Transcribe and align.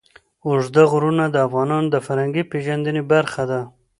اوږده 0.47 0.83
غرونه 0.91 1.25
د 1.29 1.35
افغانانو 1.47 1.87
د 1.91 1.95
فرهنګي 2.05 2.43
پیژندنې 2.51 3.01
برخه 3.11 3.43
ده. 3.51 3.61